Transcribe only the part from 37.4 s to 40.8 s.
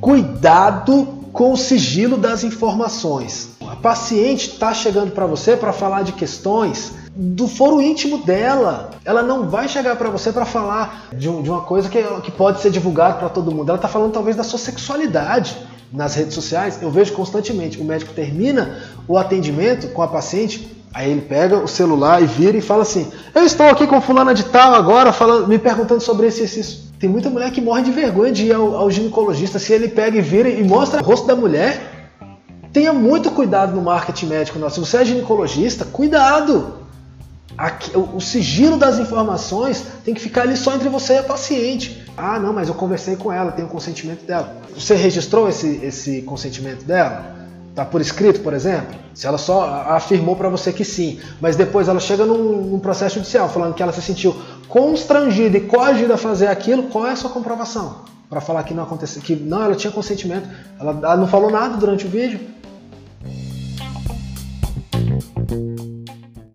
Aqui, o, o, sigilo das informações tem que ficar ali só